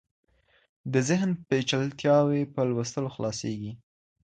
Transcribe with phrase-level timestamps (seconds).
[0.91, 3.71] د ذهن پېچلتیاوې په لوستلو خلاصیږي.